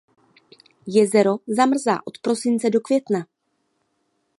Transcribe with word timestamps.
Jezero 0.95 1.35
zamrzá 1.47 2.01
od 2.07 2.17
prosince 2.21 2.69
do 2.69 2.81
května. 2.81 3.25